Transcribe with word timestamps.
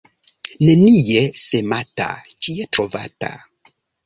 Nenie 0.69 1.21
semata, 1.41 2.09
ĉie 2.47 2.67
trovata. 2.79 3.31